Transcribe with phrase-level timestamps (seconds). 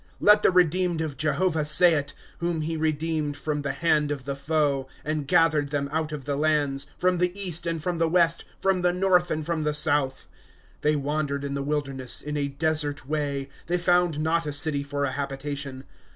[0.01, 4.25] ^ Let the redeemed of Jehovah say it, Whom he redeemed from the hand of
[4.25, 8.07] the foe;' And gathered them out of the lands, From the east and from the
[8.07, 10.27] west, from the north and from the south.
[10.53, 14.81] * They wandered in the wilderness, in a desert way; They found not a city
[14.81, 15.83] for a habitation.